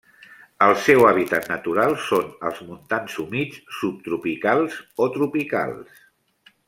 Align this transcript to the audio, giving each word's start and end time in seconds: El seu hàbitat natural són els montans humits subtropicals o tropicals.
El 0.67 0.71
seu 0.85 1.03
hàbitat 1.09 1.49
natural 1.51 1.93
són 2.05 2.31
els 2.51 2.63
montans 2.69 3.19
humits 3.25 3.61
subtropicals 3.81 4.79
o 5.07 5.09
tropicals. 5.19 6.03